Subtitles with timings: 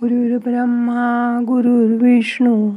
[0.00, 2.70] गुरुर्ब्रह्मा गुरुर्विष्णू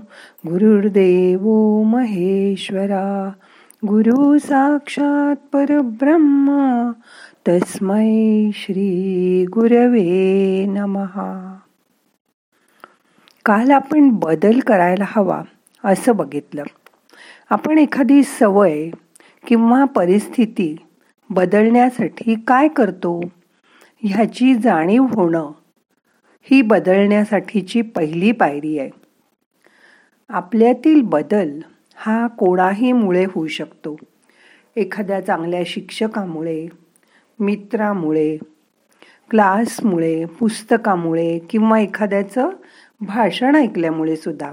[0.47, 1.41] गुरुर्देव
[1.83, 3.31] महेश्वरा
[3.87, 6.91] गुरु साक्षात परब्रह्मा
[7.47, 11.57] तस्मै श्री गुरवे नमहा.
[13.45, 15.41] काल आपण बदल करायला हवा
[15.83, 16.63] असं बघितलं.
[17.49, 18.89] आपण एखादी सवय
[19.47, 20.75] किंवा परिस्थिती
[21.29, 23.21] बदलण्यासाठी काय करतो?
[24.03, 25.51] ह्याची जाणीव होणं
[26.51, 28.89] ही बदलण्यासाठीची पहिली पायरी आहे.
[30.29, 31.59] आपल्यातील बदल
[31.95, 33.97] हा कोणाही मुळे होऊ शकतो.
[34.75, 36.67] एखाद्या चांगल्या शिक्षकामुळे
[37.39, 38.37] मित्रामुळे
[39.29, 42.49] क्लासमुळे पुस्तकामुळे किंवा एखाद्याचं
[43.01, 44.51] भाषण ऐकल्यामुळे सुद्धा.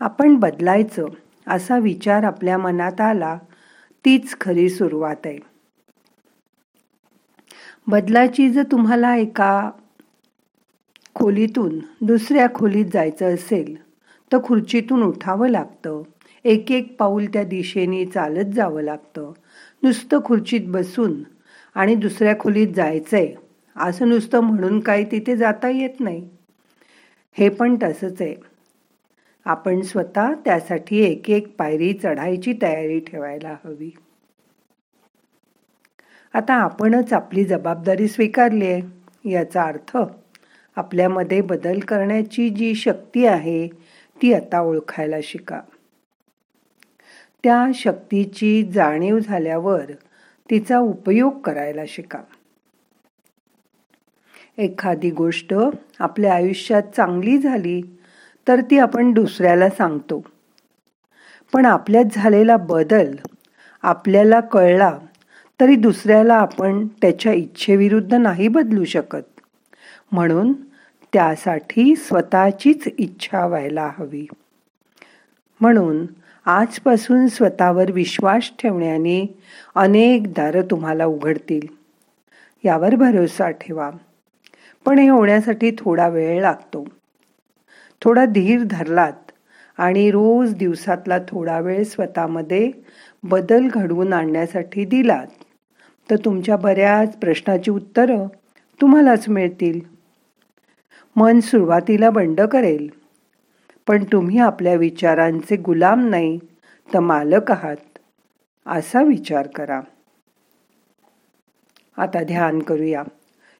[0.00, 1.06] आपण बदलायचं
[1.46, 3.38] असा विचार आपल्या मनात आला
[4.04, 5.38] तीच खरी सुरुवात आहे.
[7.86, 9.70] बदलाची जर तुम्हाला एका
[11.18, 13.74] खोलीतून दुसऱ्या खोलीत जायचं असेल
[14.32, 16.02] तर खुर्चीतून उठावं लागतं.
[16.44, 19.32] एक एक पाऊल त्या दिशेने चालत जावं लागतं.
[19.82, 21.22] नुसतं खुर्चीत बसून
[21.74, 23.34] आणि दुसऱ्या खोलीत जायचंय
[23.76, 26.28] असं नुसतं म्हणून काही तिथे जाता येत नाही.
[27.32, 28.34] हे पण तसंच आहे.
[29.44, 33.90] आपण स्वतः त्यासाठी एक एक पायरी चढायची तयारी ठेवायला हवी.
[36.34, 39.96] आता आपणच आपली जबाबदारी स्वीकारली आहे याचा अर्थ
[40.78, 43.68] आपल्यामध्ये बदल करण्याची जी शक्ती आहे
[44.22, 45.60] ती आता ओळखायला शिका.
[47.44, 49.90] त्या शक्तीची जाणीव झाल्यावर
[50.50, 52.18] तिचा उपयोग करायला शिका.
[54.58, 55.54] एखादी गोष्ट
[55.98, 57.82] आपल्या आयुष्यात चांगली झाली
[58.48, 60.22] तर ती आपण दुसऱ्याला सांगतो.
[61.52, 63.14] पण आपल्यात झालेला बदल
[63.82, 64.98] आपल्याला कळला
[65.60, 69.40] तरी दुसऱ्याला आपण त्याच्या इच्छेविरुद्ध नाही बदलू शकत.
[70.12, 70.52] म्हणून
[71.12, 74.26] त्यासाठी स्वतःचीच इच्छा व्हायला हवी.
[75.60, 76.06] म्हणून
[76.44, 79.36] आजपासून स्वतःवर विश्वास ठेवण्याने
[79.74, 81.66] अनेक दारं तुम्हाला उघडतील.
[82.64, 83.90] यावर भरोसा ठेवा.
[84.84, 86.86] पण हे होण्यासाठी थोडा वेळ लागतो.
[88.00, 89.30] थोडा धीर धरलात
[89.78, 92.70] आणि रोज दिवसातला थोडा वेळ स्वतःमध्ये
[93.22, 95.26] बदल घडवून आणण्यासाठी दिलात
[96.10, 98.26] तर तुमच्या बऱ्याच प्रश्नाची उत्तरं
[98.80, 99.97] तुम्हालाच मिळतील.
[101.18, 102.90] मन सुरुवातीला बंड करेल.
[103.86, 106.38] पण तुम्ही आपल्या विचारांचे गुलाम नाही
[106.94, 107.98] तर मालक आहात
[108.66, 109.80] असा विचार करा.
[111.96, 113.02] आता ध्यान करूया.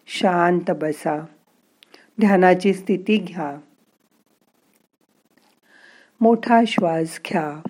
[0.06, 1.24] शांत बसा.
[2.20, 3.56] ध्यानाची स्थिती घ्या.
[6.20, 7.60] मोठा श्वास घ्या.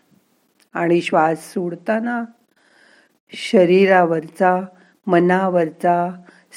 [0.74, 2.24] आणि श्वास सोडताना
[3.30, 4.60] शरीरावरचा
[5.06, 6.10] मनावरचा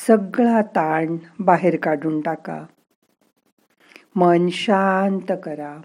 [0.08, 2.66] सगळा ताण बाहेर काढून टाका.
[4.16, 5.82] मन शांत करा.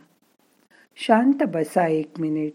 [0.96, 2.52] शांत बसा एक मिनिट.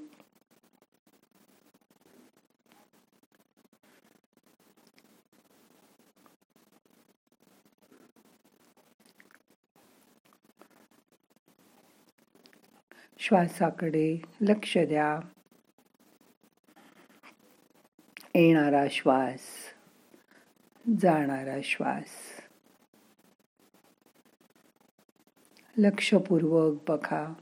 [13.19, 15.19] श्वासाकडे लक्ष द्या.
[18.35, 19.39] येणारा श्वास
[21.01, 22.30] जाणारा श्वास.
[25.81, 27.33] लक्षपूर्वक बघा.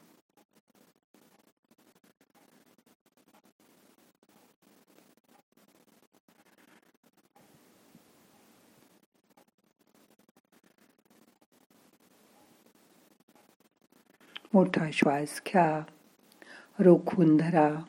[14.53, 15.83] मोठा श्वास घ्या.
[16.79, 17.79] रोखून धरा.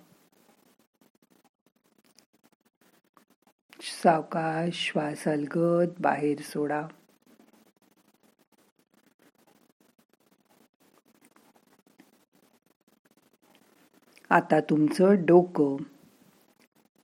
[3.81, 6.89] सावकाश श्वास अलगद बाहेर सोडा.
[14.33, 15.77] आता तुमचं डोकं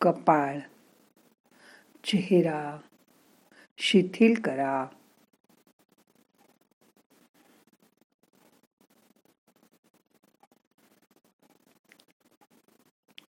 [0.00, 0.58] कपाळ
[2.04, 2.78] चेहरा
[3.78, 4.86] शिथिल करा.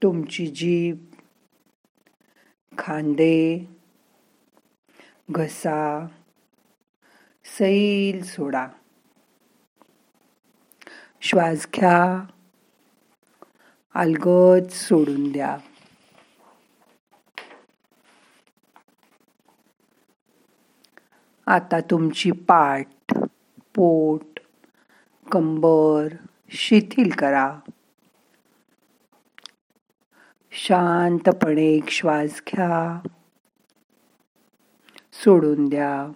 [0.04, 0.98] तुमची जीभ
[2.78, 3.60] खांदे
[5.32, 6.08] घसा
[7.46, 8.68] सैल सोडा.
[11.22, 12.26] श्वास घ्या.
[13.98, 15.58] अलगद सोडून द्या.
[21.46, 22.88] आता तुमची पाठ
[23.76, 24.40] पोट
[25.32, 26.08] कंबर
[26.50, 27.60] शिथिल करा.
[30.52, 33.08] शांतपणे एक श्वास घ्या.
[35.14, 36.12] सोडून द्या.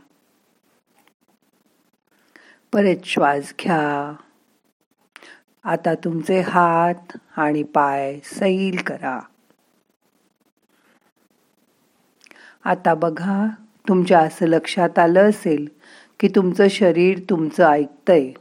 [2.74, 4.16] परत श्वास घ्या.
[5.64, 9.20] आता तुमचे हात आणि पाय सैल करा.
[12.66, 13.48] आता बघा
[13.88, 15.70] तुमच्या असं लक्षात आलं असेल
[16.20, 18.32] की तुमचं शरीर तुमचं ऐकतंय.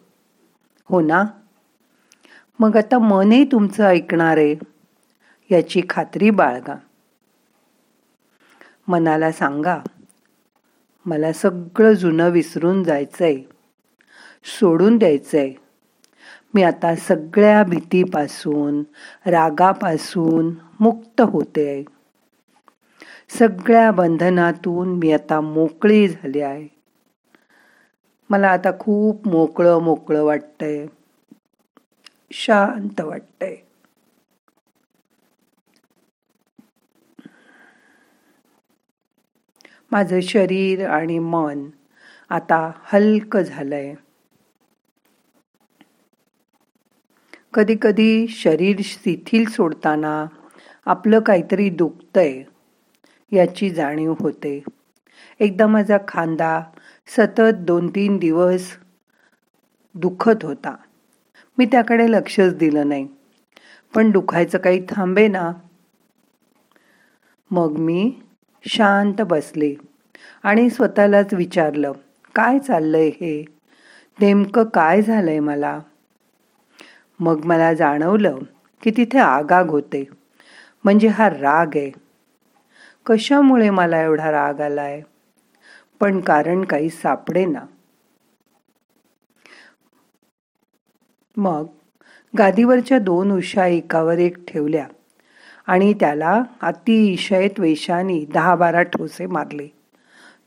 [0.85, 1.25] हो ना?
[2.59, 4.55] मग आता मनही तुमचं ऐकणार आहे
[5.51, 6.75] याची खात्री बाळगा.
[8.89, 9.79] मनाला सांगा
[11.07, 13.37] मला सगळं जुनं विसरून जायचंय
[14.45, 15.53] सोडून द्यायचंय.
[16.55, 18.83] मी आता सगळ्या भीतीपासून
[19.27, 21.85] रागापासून मुक्त होते आहे.
[23.29, 26.69] सगळ्या बंधनातून मी आता मोकळी झाली आहे.
[28.31, 30.87] मला आता खूप मोकळं मोकळं वाटतंय.
[32.33, 33.57] शांत वाटतंय.
[39.93, 41.67] माझं शरीर आणि मन
[42.29, 43.95] आता हलकं झालंय.
[47.55, 50.27] कधीकधी शरीर शिथिल सोडताना
[50.87, 52.43] आपलं काहीतरी दुखतंय
[53.33, 54.65] याची जाणीव होते.
[55.41, 56.63] एकदा माझा खांदा
[57.17, 58.71] सतत दोन तीन दिवस
[59.95, 60.77] दुखत होता.
[61.59, 63.09] मी त्याकडे लक्षच दिलं नाही.
[63.95, 65.53] पण दुखायचं काही थांबे ना.
[67.51, 68.13] मग मी
[68.69, 69.75] शांत बसले
[70.43, 71.93] आणि स्वतःलाच विचारलं
[72.35, 73.45] काय चाललंय हे?
[74.21, 75.81] नेमकं काय झालंय मला?
[77.21, 78.39] मग मला जाणवलं
[78.83, 80.05] की तिथे आगाग होते.
[80.85, 81.91] म्हणजे हा राग आहे.
[83.07, 85.01] कशामुळे मला एवढा राग आलाय?
[86.01, 87.61] पण कारण काही सापडे ना.
[91.37, 91.67] मग
[92.39, 94.87] गादीवरच्या दोन उषा एकावर एक ठेवल्या
[95.67, 99.69] आणि त्याला अतिशय त्वेषाने दहा बारा ठोसे मारले.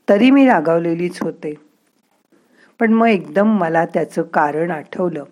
[0.08, 1.54] तरी मी रागावलेलीच होते.
[2.80, 5.24] पण मग एकदम मला त्याचं कारण आठवलं.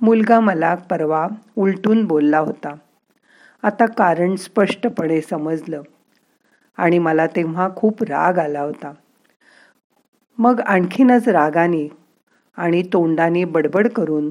[0.00, 2.74] मुलगा मला परवा उलटून बोलला होता.
[3.62, 5.82] आता कारण स्पष्टपणे समजलं
[6.76, 8.92] आणि मला तेव्हा खूप राग आला होता.
[10.38, 11.88] मग आणखीनच रागाने
[12.56, 14.30] आणि तोंडाने बडबड करून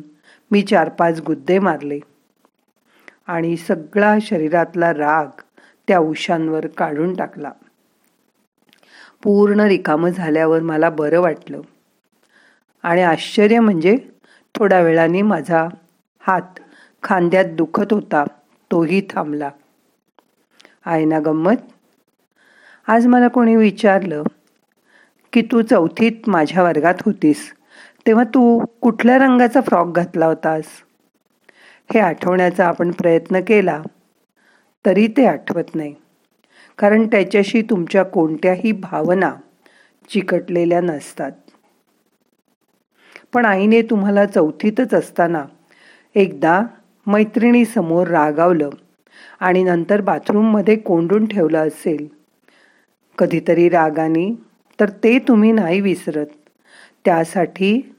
[0.51, 1.99] मी चार पाच गुद्दे मारले
[3.27, 5.41] आणि सगळा शरीरातला राग
[5.87, 7.51] त्या उशांवर काढून टाकला.
[9.23, 11.61] पूर्ण रिकामं झाल्यावर मला बरं वाटलं.
[12.83, 13.97] आणि आश्चर्य म्हणजे
[14.57, 15.67] थोड्या वेळाने माझा
[16.19, 16.59] हात
[17.03, 18.23] खांद्यात दुखत होता.
[18.71, 19.49] तोही थांबला.
[20.85, 21.55] आहे ना गंमत?
[22.87, 24.23] आज मला कोणी विचारलं
[25.33, 27.53] की तू चौथीत माझ्या वर्गात होतीस
[28.07, 30.63] तेव्हा तू कुठल्या रंगाचा फ्रॉक घातला होतास?
[31.93, 33.81] हे आठवण्याचा आपण प्रयत्न केला
[34.85, 35.95] तरी ते आठवत नाही.
[36.77, 39.35] कारण त्याच्याशी तुमच्या कोणत्याही भावना
[40.09, 41.31] चिकटलेल्या नसतात.
[43.37, 45.43] पण आईने तुम्हाला चौथीतच असताना
[46.15, 46.63] एकदा
[47.07, 48.69] मैत्रिणीसमोर रागावलं
[49.39, 52.07] आणि नंतर बाथरूममध्ये कोंडून ठेवलं असेल.
[53.17, 54.35] कधीतरी रागाने
[54.79, 56.25] तर ते तुम्ही नाही विसरत.
[57.05, 57.95] त्यासाठी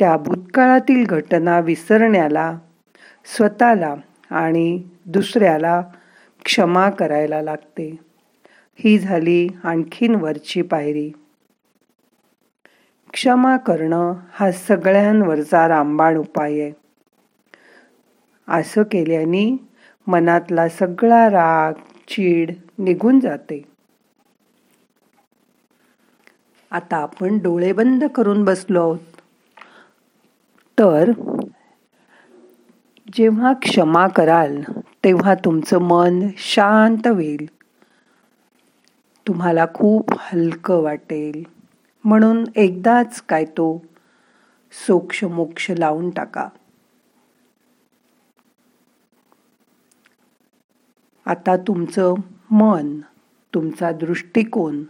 [0.00, 2.58] त्या भूतकाळातील घटना विसरण्याला
[3.36, 3.94] स्वतःला
[4.30, 5.82] आणि दुसऱ्याला
[6.44, 7.98] क्षमा करायला लागते.
[8.78, 11.12] ही झाली आणखीन वरची पायरी.
[13.12, 16.72] क्षमा करणं हा सगळ्यांवरचा रामबाण उपाय आहे.
[18.48, 19.56] असं केल्याने
[20.06, 21.72] मनातला सगळा राग
[22.08, 23.62] चीड निघून जाते.
[26.70, 28.98] आता आपण डोळे बंद करून बसलो आहोत.
[30.78, 31.10] तर
[33.14, 34.62] जेव्हा क्षमा कराल
[35.04, 37.46] तेव्हा तुमचं मन शांत होईल.
[39.28, 41.61] तुम्हाला खूप हलकं वाटेल.
[42.04, 43.82] म्हणून एकदाच काय तो
[44.86, 46.48] सोक्ष मोक्ष लावून टाका.
[51.26, 52.14] आता तुमचं
[52.50, 53.00] मन
[53.54, 54.84] तुमचा दृष्टिकोन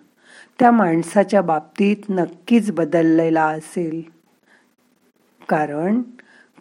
[0.59, 4.03] त्या माणसाच्या बाबतीत नक्कीच बदललेला असेल.
[5.49, 6.03] कारण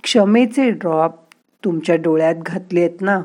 [0.03, 1.15] क्षमेचे ड्रॉप
[1.63, 3.21] तुमच्या डोळ्यात घातलेत ना.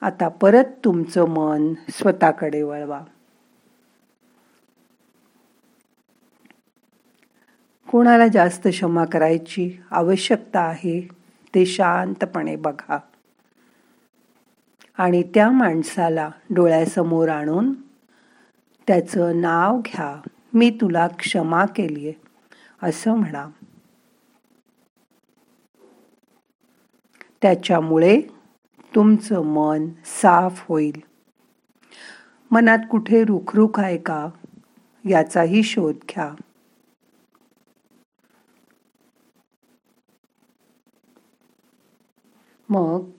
[0.00, 3.00] आता परत तुमचं मन स्वतःकडे वळवा.
[7.90, 11.08] कोणाला जास्त क्षमा करायची आवश्यकता आहे
[11.54, 12.98] ते शांतपणे बघा.
[14.98, 17.74] आणि त्या माणसाला डोळ्यासमोर आणून
[18.86, 20.20] त्याचं नाव घ्या
[20.54, 22.20] मी तुला क्षमा केली आहे
[22.82, 23.48] असं म्हणा.
[27.42, 28.20] त्याच्यामुळे
[28.94, 31.00] तुमचं मन साफ होईल.
[32.50, 34.28] मनात कुठे रुखरुख आहे का?
[35.08, 36.34] याचाही शोध घ्या.
[42.70, 43.10] मग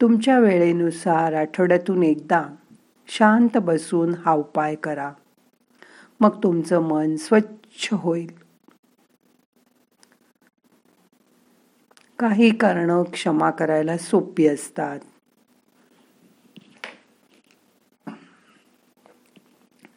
[0.00, 2.42] तुमच्या वेळेनुसार आठवड्यातून एकदा
[3.08, 5.12] शांत बसून हा उपाय करा.
[6.20, 8.30] मग तुमचं मन स्वच्छ होईल.
[12.18, 14.98] काही कारण क्षमा करायला सोपी असतात.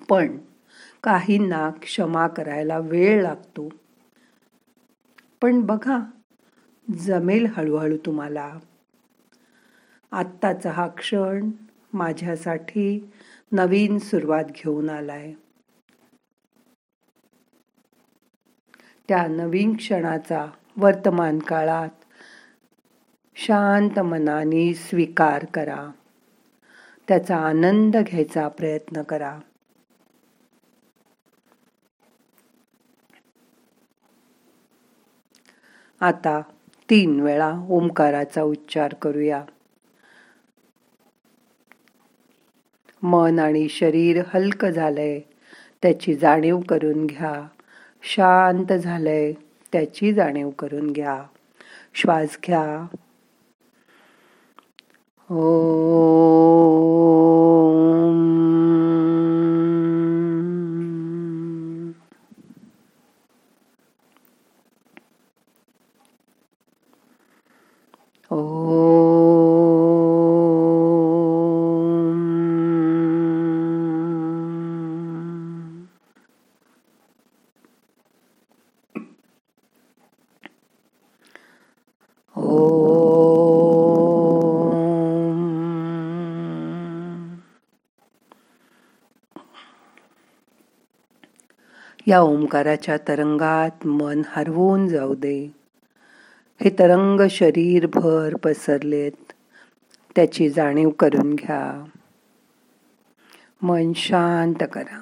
[0.10, 0.38] पण
[1.04, 3.70] काहींना क्षमा करायला वेळ लागतो.
[5.42, 6.00] पण बघा
[6.94, 8.60] जमेल हळूहळू तुम्हाला.
[10.12, 11.52] आत्ताचा हा क्षण
[11.94, 13.12] माझ्यासाठी
[13.52, 15.34] नवीन सुरुवात घेऊन आलाय.
[19.08, 20.46] त्या नवीन क्षणाचा
[20.78, 21.90] वर्तमान काळात
[23.36, 25.92] शांत मनाने स्वीकार करा.
[27.08, 29.40] त्याचा आनंद घ्यायचा प्रयत्न करा.
[36.00, 36.42] आता
[36.90, 39.44] तीन वेळा ओंकाराचा उच्चार करूया.
[43.04, 45.20] मन आणि शरीर हलक झालंय
[45.82, 47.48] त्याची जाणीव करून घ्या.
[48.04, 49.34] शांत झालंय
[49.72, 51.24] त्याची जाणीव करून घ्या.
[51.94, 52.88] श्वास घ्या.
[55.30, 56.95] ओ
[92.08, 95.56] या ओंकाराच्या तरंगात मन हरवून जाऊ दे.
[96.64, 99.34] हे तरंग शरीरभर पसरलेत.
[100.16, 101.86] त्याची जाणीव करून घ्या.
[103.62, 105.02] मन शांत करा.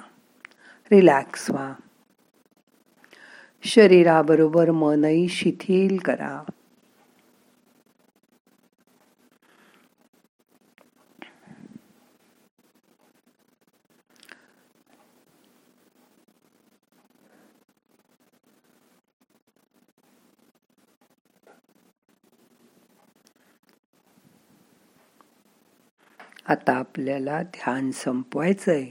[0.90, 1.72] रिलॅक्स व्हा.
[3.62, 6.42] शरीराबरोबर मनही शिथिल करा.
[26.48, 28.88] आता आपल्याला ध्यान संपवायचंय.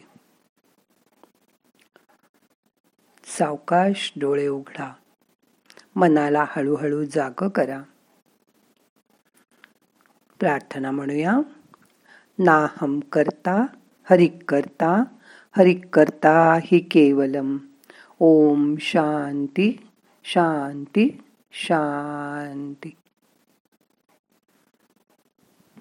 [3.23, 4.93] सावकाश डोळे उघडा.
[5.95, 7.81] मनाला हळूहळू जाग करा.
[10.39, 11.37] प्रार्थना म्हणूया.
[12.39, 13.65] नाहम करता
[14.09, 15.03] हरिक करता
[15.57, 17.57] हरिक करता हि केवलम.
[18.19, 19.89] ओम शांती
[20.23, 22.91] शांती शांती.